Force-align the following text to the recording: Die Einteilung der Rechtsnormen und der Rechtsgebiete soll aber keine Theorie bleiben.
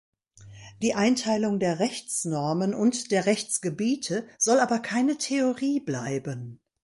Die 0.81 0.95
Einteilung 0.95 1.59
der 1.59 1.77
Rechtsnormen 1.77 2.73
und 2.73 3.11
der 3.11 3.27
Rechtsgebiete 3.27 4.27
soll 4.39 4.59
aber 4.59 4.79
keine 4.79 5.19
Theorie 5.19 5.79
bleiben. 5.79 6.59